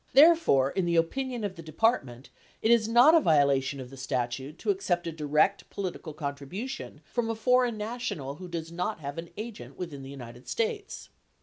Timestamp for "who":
8.37-8.47